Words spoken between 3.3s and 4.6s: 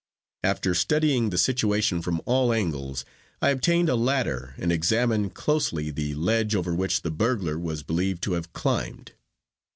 I obtained a ladder